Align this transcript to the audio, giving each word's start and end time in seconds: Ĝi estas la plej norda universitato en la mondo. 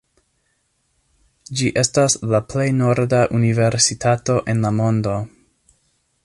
Ĝi 1.59 1.67
estas 1.81 2.17
la 2.31 2.39
plej 2.53 2.67
norda 2.79 3.21
universitato 3.41 4.39
en 4.55 4.65
la 4.65 4.73
mondo. 4.81 5.19